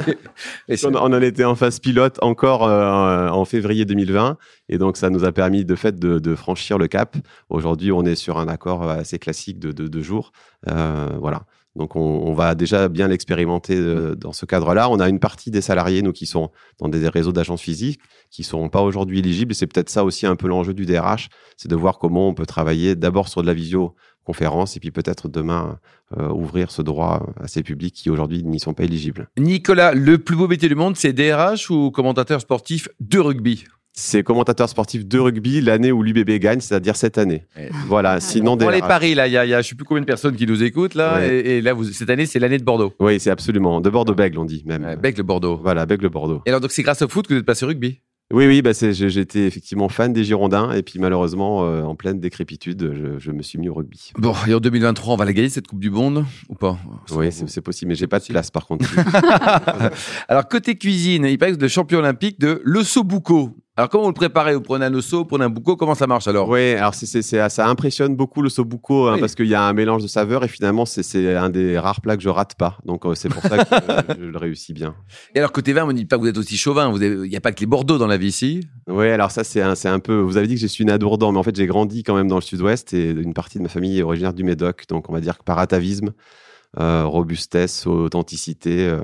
on, 0.84 0.96
on, 0.96 1.14
en 1.14 1.22
était 1.22 1.44
en 1.44 1.56
phase 1.56 1.80
pilote 1.80 2.18
encore 2.22 2.64
en 2.64 3.46
février 3.46 3.86
2020 3.86 4.38
et 4.70 4.78
donc, 4.78 4.98
ça 4.98 5.10
nous 5.10 5.26
a 5.26 5.32
permis 5.32 5.66
de 5.66 5.76
fait 5.76 6.00
de, 6.00 6.36
franchir 6.36 6.78
le 6.78 6.88
cap. 6.88 7.16
Aujourd'hui, 7.50 7.92
on 7.92 8.04
est 8.06 8.16
sur 8.16 8.40
un 8.40 8.48
accord 8.48 8.90
assez 9.04 9.20
classique 9.20 9.60
de 9.60 9.72
deux 9.72 10.02
jours. 10.02 10.32
Euh, 10.68 11.10
voilà. 11.20 11.46
Donc, 11.76 11.96
on, 11.96 12.34
va 12.34 12.54
déjà 12.54 12.88
bien 12.88 13.08
l'expérimenter 13.08 13.76
euh, 13.76 14.16
dans 14.16 14.32
ce 14.32 14.46
cadre-là. 14.46 14.90
On 14.90 15.00
a 15.00 15.10
une 15.10 15.20
partie 15.20 15.50
des 15.50 15.62
salariés, 15.62 16.04
nous, 16.04 16.12
qui 16.12 16.28
sont 16.28 16.52
dans 16.80 16.88
des 16.88 17.08
réseaux 17.08 17.32
d'agences 17.32 17.62
physiques, 17.62 18.00
qui 18.30 18.44
ne 18.44 18.46
sont 18.46 18.70
pas 18.70 18.82
aujourd'hui 18.82 19.20
éligibles. 19.20 19.54
Et 19.54 19.56
c'est 19.56 19.66
peut-être 19.66 19.90
ça 19.90 20.04
aussi 20.04 20.28
un 20.28 20.36
peu 20.36 20.48
l'enjeu 20.48 20.76
du 20.76 20.86
DRH, 20.86 21.30
c'est 21.58 21.70
de 21.70 21.76
voir 21.76 21.98
comment 21.98 22.28
on 22.28 22.36
peut 22.36 22.46
travailler 22.46 22.96
d'abord 22.96 23.28
sur 23.28 23.42
de 23.42 23.48
la 23.48 23.56
visioconférence 23.56 24.78
et 24.78 24.80
puis 24.80 24.92
peut-être 24.92 25.30
demain 25.30 25.80
euh, 26.16 26.30
ouvrir 26.30 26.70
ce 26.70 26.84
droit 26.84 27.34
à 27.42 27.48
ces 27.48 27.64
publics 27.64 27.96
qui 27.96 28.12
aujourd'hui 28.12 28.44
n'y 28.44 28.60
sont 28.60 28.76
pas 28.76 28.84
éligibles. 28.84 29.30
Nicolas, 29.40 29.96
le 29.96 30.20
plus 30.20 30.36
beau 30.36 30.48
métier 30.48 30.70
du 30.70 30.76
monde, 30.76 30.96
c'est 30.96 31.12
DRH 31.12 31.72
ou 31.72 31.90
commentateur 31.90 32.40
sportif 32.40 32.88
de 33.00 33.18
rugby? 33.18 33.66
C'est 33.94 34.24
commentateur 34.24 34.68
sportif 34.68 35.06
de 35.06 35.20
rugby 35.20 35.62
l'année 35.62 35.92
où 35.92 36.02
l'UBB 36.02 36.32
gagne, 36.40 36.60
c'est-à-dire 36.60 36.96
cette 36.96 37.18
année. 37.18 37.46
Voilà. 37.88 38.20
Sinon, 38.20 38.58
pour 38.58 38.72
les 38.72 38.82
paris, 38.82 39.14
là, 39.14 39.28
il 39.28 39.34
y 39.34 39.38
a, 39.38 39.46
y 39.46 39.54
a, 39.54 39.62
je 39.62 39.70
sais 39.70 39.76
plus 39.76 39.86
combien 39.86 40.02
de 40.02 40.08
personnes 40.08 40.36
qui 40.36 40.48
nous 40.48 40.64
écoutent 40.64 40.96
là, 40.96 41.24
et, 41.26 41.62
là, 41.62 41.74
vous, 41.74 41.86
cette 41.86 42.10
année, 42.10 42.26
c'est 42.26 42.40
l'année 42.40 42.58
de 42.58 42.64
Bordeaux. 42.64 42.94
Oui, 43.00 43.20
c'est 43.20 43.30
absolument 43.30 43.82
de 43.82 43.90
Bordeaux-Bègle, 43.90 44.40
on 44.40 44.46
dit 44.46 44.64
même. 44.66 44.96
Bègle-Bordeaux. 45.02 45.60
Voilà, 45.62 45.86
Bègle-Bordeaux. 45.86 46.42
Et 46.46 46.50
alors, 46.50 46.62
donc, 46.62 46.72
c'est 46.72 46.84
grâce 46.84 47.02
au 47.02 47.08
foot 47.08 47.28
que 47.28 47.34
vous 47.34 47.40
êtes 47.40 47.46
passé 47.46 47.66
rugby? 47.66 48.00
Oui, 48.32 48.48
oui, 48.48 48.64
bah 48.64 48.72
j'étais 48.74 49.46
effectivement 49.46 49.90
fan 49.90 50.12
des 50.12 50.24
Girondins 50.24 50.72
et 50.72 50.82
puis 50.82 50.98
malheureusement, 50.98 51.66
euh, 51.66 51.84
en 51.84 51.94
pleine 51.94 52.20
décrépitude, 52.20 53.20
je, 53.20 53.32
me 53.32 53.44
suis 53.44 53.60
mis 53.60 53.70
au 53.70 53.76
rugby. 53.76 54.12
Bon, 54.18 54.34
et 54.48 54.56
en 54.56 54.60
2023, 54.60 55.14
on 55.14 55.18
va 55.18 55.26
la 55.26 55.34
gagner 55.34 55.50
cette 55.50 55.68
Coupe 55.68 55.80
du 55.80 55.92
Monde 55.92 56.26
ou 56.50 56.56
pas? 56.56 56.80
Oui, 57.12 57.32
c'est 57.32 57.62
possible, 57.62 57.90
mais 57.90 57.96
j'ai 57.96 58.08
pas 58.08 58.20
de 58.20 58.26
place 58.26 58.50
par 58.50 58.66
contre. 58.66 58.90
Alors, 60.28 60.48
côté 60.48 60.76
cuisine, 60.76 61.26
il 61.26 61.38
paraît 61.38 61.54
que 61.54 61.62
le 61.62 61.68
champion 61.68 62.00
olympique 62.00 62.40
de 62.40 62.60
Le 62.64 62.84
Sobuco, 62.84 63.56
Alors, 63.76 63.90
comment 63.90 64.04
vous 64.04 64.10
le 64.10 64.14
préparez? 64.14 64.54
Vous 64.54 64.62
prenez 64.62 64.86
un 64.86 64.94
osso, 64.94 65.18
vous 65.18 65.26
prenez 65.26 65.46
un 65.46 65.50
bouco 65.50 65.76
Comment 65.76 65.96
ça 65.96 66.06
marche 66.06 66.28
alors? 66.28 66.48
Oui, 66.48 66.74
alors 66.74 66.94
c'est, 66.94 67.08
c'est, 67.08 67.50
ça 67.50 67.68
impressionne 67.68 68.16
beaucoup 68.16 68.44
le 68.44 68.50
sobuco 68.50 69.08
hein, 69.08 69.18
parce 69.20 69.34
qu'il 69.34 69.48
y 69.48 69.56
a 69.56 69.64
un 69.64 69.74
mélange 69.74 70.04
de 70.04 70.08
saveurs 70.08 70.44
et 70.44 70.48
finalement, 70.48 70.86
c'est, 70.86 71.36
un 71.36 71.50
des 71.50 71.80
rares 71.80 72.00
plats 72.00 72.16
que 72.16 72.22
je 72.22 72.30
rate 72.30 72.54
pas. 72.54 72.78
Donc, 72.86 73.04
euh, 73.08 73.16
c'est 73.16 73.30
pour 73.30 73.42
ça 73.42 73.66
que 73.66 73.74
euh, 73.74 74.16
je 74.20 74.26
le 74.26 74.38
réussis 74.38 74.74
bien. 74.74 74.94
Et 75.34 75.40
alors, 75.40 75.52
côté 75.52 75.74
vin, 75.74 75.86
on 75.86 75.88
ne 75.88 75.94
dit 75.94 76.06
pas 76.06 76.18
que 76.18 76.22
vous 76.22 76.28
êtes 76.28 76.38
aussi 76.38 76.56
chauvin. 76.56 76.94
Il 77.02 77.22
n'y 77.22 77.36
a 77.36 77.42
pas 77.42 77.52
que 77.52 77.62
les 77.62 77.66
Bordeaux 77.66 77.98
dans 77.98 78.06
la 78.06 78.18
vie 78.18 78.28
ici. 78.28 78.62
Oui, 78.88 79.10
alors 79.10 79.32
ça, 79.32 79.44
c'est 79.44 79.62
un, 79.62 79.74
c'est 79.74 79.90
un 79.90 80.00
peu. 80.00 80.20
Vous 80.20 80.38
avez 80.38 80.46
dit 80.46 80.54
que 80.54 80.62
je 80.62 80.68
suis 80.68 80.86
né 80.86 80.92
à 80.92 81.00
Dourdan, 81.00 81.32
mais 81.32 81.40
en 81.40 81.44
fait, 81.44 81.56
j'ai 81.56 81.66
grandi 81.66 82.04
quand 82.04 82.16
même 82.16 82.28
dans 82.28 82.36
le 82.36 82.42
sud-ouest 82.42 82.94
et 82.94 83.10
une 83.10 83.34
partie 83.34 83.58
de 83.58 83.64
ma 83.64 83.70
famille 83.70 83.98
est 83.98 84.04
originaire 84.04 84.36
du 84.36 84.44
Médoc. 84.44 84.84
Donc, 84.88 85.10
on 85.10 85.14
va 85.14 85.20
dire 85.20 85.40
que 85.40 85.44
par 85.44 85.58
atavisme, 85.58 86.14
euh, 86.80 87.06
robustesse, 87.06 87.88
authenticité. 87.88 88.96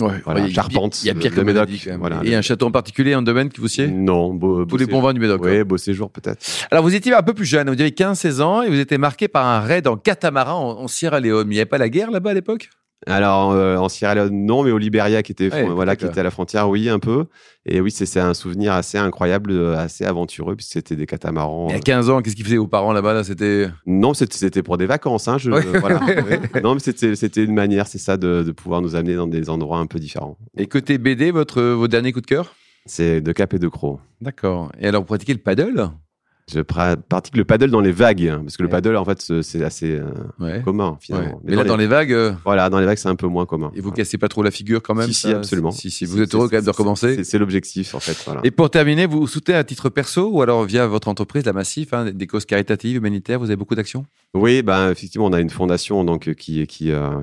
Ouais, 0.00 0.20
voilà, 0.24 0.48
charpente. 0.48 1.02
Il 1.04 1.06
y 1.06 1.10
a 1.10 1.14
pire 1.14 1.30
que 1.30 1.36
le 1.36 1.44
Médoc. 1.44 1.68
Voilà, 1.98 2.20
et 2.24 2.34
un 2.34 2.42
château 2.42 2.66
en 2.66 2.72
particulier, 2.72 3.12
un 3.12 3.22
domaine 3.22 3.48
qui 3.48 3.60
vous 3.60 3.68
sied 3.68 3.86
Non, 3.86 4.34
beau, 4.34 4.64
tous 4.64 4.76
les 4.76 4.86
bons 4.86 5.00
vins 5.00 5.14
du 5.14 5.20
Médoc. 5.20 5.40
Oui, 5.44 5.62
beau 5.62 5.76
séjour 5.76 6.10
peut-être. 6.10 6.44
Alors 6.70 6.82
vous 6.82 6.94
étiez 6.94 7.14
un 7.14 7.22
peu 7.22 7.32
plus 7.32 7.44
jeune, 7.44 7.68
vous 7.68 7.80
avez 7.80 7.90
15-16 7.90 8.42
ans 8.42 8.62
et 8.62 8.68
vous 8.68 8.78
étiez 8.80 8.98
marqué 8.98 9.28
par 9.28 9.46
un 9.46 9.60
raid 9.60 9.86
en 9.86 9.96
catamaran 9.96 10.80
en, 10.80 10.88
Sierra 10.88 11.20
Leone. 11.20 11.46
Il 11.48 11.50
n'y 11.50 11.58
avait 11.58 11.66
pas 11.66 11.78
la 11.78 11.88
guerre 11.88 12.10
là-bas 12.10 12.30
à 12.30 12.34
l'époque? 12.34 12.70
Alors 13.06 13.52
euh, 13.52 13.76
en 13.76 13.88
Sierra 13.88 14.14
Leone 14.14 14.46
non, 14.46 14.62
mais 14.62 14.70
au 14.70 14.78
Liberia 14.78 15.22
qui 15.22 15.32
était 15.32 15.48
voilà 15.48 15.96
qui 15.96 16.06
était 16.06 16.20
à 16.20 16.22
la 16.22 16.30
frontière 16.30 16.68
oui 16.68 16.88
un 16.88 16.98
peu. 16.98 17.26
Et 17.66 17.80
oui 17.80 17.90
c'est 17.90 18.20
un 18.20 18.34
souvenir 18.34 18.72
assez 18.72 18.98
incroyable, 18.98 19.50
euh, 19.52 19.76
assez 19.76 20.04
aventureux 20.04 20.56
puisque 20.56 20.72
c'était 20.72 20.96
des 20.96 21.06
catamarans. 21.06 21.68
Y 21.70 21.74
a 21.74 21.80
15 21.80 22.10
ans, 22.10 22.22
qu'est-ce 22.22 22.36
qu'ils 22.36 22.44
faisaient 22.44 22.56
vos 22.56 22.66
parents 22.66 22.92
là-bas 22.92 23.14
là, 23.14 23.24
C'était? 23.24 23.68
Non 23.86 24.14
c'était 24.14 24.62
pour 24.62 24.78
des 24.78 24.86
vacances 24.86 25.28
hein. 25.28 25.38
Je, 25.38 25.50
voilà. 25.50 26.00
non 26.62 26.74
mais 26.74 26.80
c'était 26.80 27.14
c'était 27.14 27.44
une 27.44 27.54
manière 27.54 27.86
c'est 27.86 27.98
ça 27.98 28.16
de, 28.16 28.42
de, 28.42 28.52
pouvoir 28.52 28.82
nous 28.82 28.96
amener 28.96 29.14
dans 29.14 29.26
des 29.26 29.50
endroits 29.50 29.78
un 29.78 29.86
peu 29.86 29.98
différents. 29.98 30.38
Et 30.56 30.66
côté 30.66 30.98
BD 30.98 31.30
votre 31.30 31.62
vos 31.62 31.88
derniers 31.88 32.12
coups 32.12 32.26
de 32.26 32.34
cœur? 32.34 32.54
C'est 32.86 33.22
de 33.22 33.32
Cap 33.32 33.54
et 33.54 33.58
de 33.58 33.68
Croc. 33.68 34.00
D'accord. 34.20 34.70
Et 34.78 34.86
alors 34.86 35.02
vous 35.02 35.06
pratiquez 35.06 35.32
le 35.32 35.40
paddle? 35.40 35.90
Je 36.52 36.60
pratique 36.60 37.36
le 37.36 37.44
paddle 37.44 37.70
dans 37.70 37.80
les 37.80 37.92
vagues, 37.92 38.28
hein, 38.28 38.40
parce 38.42 38.58
que 38.58 38.62
le 38.62 38.68
paddle, 38.68 38.96
en 38.96 39.04
fait, 39.04 39.42
c'est 39.42 39.64
assez 39.64 39.98
euh, 39.98 40.60
commun, 40.60 40.98
finalement. 41.00 41.40
Mais, 41.42 41.56
là, 41.56 41.64
dans 41.64 41.76
les, 41.76 41.86
vagues. 41.86 42.12
Euh, 42.12 42.34
voilà, 42.44 42.68
dans 42.68 42.78
les 42.78 42.86
vagues, 42.86 42.98
c'est 42.98 43.08
un 43.08 43.16
peu 43.16 43.26
moins 43.26 43.46
commun. 43.46 43.72
Et 43.74 43.80
vous 43.80 43.92
cassez 43.92 44.18
pas 44.18 44.28
trop 44.28 44.42
la 44.42 44.50
figure 44.50 44.82
quand 44.82 44.94
même 44.94 45.06
Si, 45.06 45.14
si, 45.14 45.32
absolument. 45.32 45.70
Si, 45.70 45.90
si, 45.90 46.04
vous 46.04 46.20
êtes 46.20 46.34
heureux 46.34 46.48
quand 46.48 46.56
même 46.56 46.64
de 46.64 46.70
recommencer 46.70 47.24
C'est 47.24 47.38
l'objectif, 47.38 47.94
en 47.94 48.00
fait. 48.00 48.16
Voilà. 48.26 48.42
Et 48.44 48.50
pour 48.50 48.68
terminer, 48.68 49.06
vous 49.06 49.26
soutenez 49.26 49.56
à 49.56 49.64
titre 49.64 49.88
perso 49.88 50.28
ou 50.28 50.42
alors 50.42 50.64
via 50.64 50.86
votre 50.86 51.08
entreprise, 51.08 51.46
la 51.46 51.54
Massif, 51.54 51.94
hein, 51.94 52.10
des 52.12 52.26
causes 52.26 52.44
caritatives, 52.44 52.96
humanitaires, 52.96 53.38
vous 53.38 53.46
avez 53.46 53.56
beaucoup 53.56 53.74
d'actions? 53.74 54.04
Oui, 54.34 54.62
ben, 54.62 54.90
effectivement, 54.90 55.26
on 55.26 55.32
a 55.32 55.40
une 55.40 55.50
fondation 55.50 56.04
donc, 56.04 56.34
qui, 56.34 56.66
qui, 56.66 56.90
euh, 56.90 57.20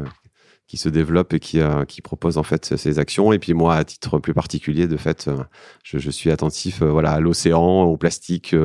qui 0.71 0.77
se 0.77 0.87
développe 0.87 1.33
et 1.33 1.41
qui, 1.41 1.59
euh, 1.59 1.83
propose 2.01 2.37
en 2.37 2.43
fait 2.43 2.77
ces 2.77 2.97
actions. 2.97 3.33
Et 3.33 3.39
puis 3.39 3.53
moi, 3.53 3.75
à 3.75 3.83
titre 3.83 4.19
plus 4.19 4.33
particulier, 4.33 4.87
de 4.87 4.95
fait, 4.95 5.27
euh, 5.27 5.43
je, 5.83 5.97
je 5.97 6.09
suis 6.09 6.31
attentif 6.31 6.81
euh, 6.81 6.85
voilà, 6.85 7.11
à 7.11 7.19
l'océan, 7.19 7.83
au 7.83 7.97
plastique, 7.97 8.55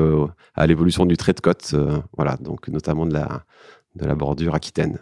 à 0.55 0.67
l'évolution 0.69 1.05
du 1.05 1.17
trait 1.17 1.33
de 1.33 1.41
côte, 1.41 1.75
voilà, 2.17 2.37
donc 2.37 2.69
notamment 2.69 3.07
de 3.07 3.15
la, 3.15 3.43
de 3.97 4.07
la 4.07 4.15
bordure 4.15 4.55
aquitaine. 4.55 5.01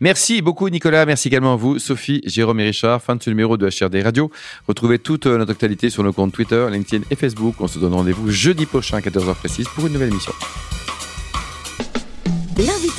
Merci 0.00 0.40
beaucoup 0.40 0.68
Nicolas, 0.68 1.04
merci 1.06 1.26
également 1.26 1.54
à 1.54 1.56
vous 1.56 1.80
Sophie, 1.80 2.20
Jérôme 2.24 2.60
et 2.60 2.66
Richard. 2.66 3.02
Fin 3.02 3.16
de 3.16 3.22
ce 3.22 3.30
numéro 3.30 3.56
de 3.56 3.66
HRD 3.66 4.04
Radio. 4.04 4.30
Retrouvez 4.68 5.00
toute 5.00 5.26
notre 5.26 5.50
actualité 5.50 5.90
sur 5.90 6.04
nos 6.04 6.12
comptes 6.12 6.32
Twitter, 6.32 6.68
LinkedIn 6.70 7.04
et 7.10 7.16
Facebook. 7.16 7.56
On 7.58 7.66
se 7.66 7.80
donne 7.80 7.94
rendez-vous 7.94 8.30
jeudi 8.30 8.64
prochain 8.64 8.98
à 8.98 9.00
14h 9.00 9.34
précise 9.34 9.66
pour 9.74 9.88
une 9.88 9.94
nouvelle 9.94 10.10
émission. 10.10 10.32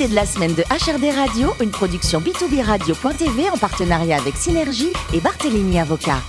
L'invité 0.00 0.14
de 0.14 0.20
la 0.20 0.26
semaine 0.26 0.54
de 0.54 0.62
HRD 0.62 1.14
Radio, 1.14 1.52
une 1.60 1.70
production 1.70 2.20
B2B 2.20 2.62
Radio.tv 2.62 3.50
en 3.50 3.58
partenariat 3.58 4.16
avec 4.16 4.34
Synergie 4.34 4.92
et 5.12 5.20
Barthélémy 5.20 5.78
Avocat. 5.78 6.22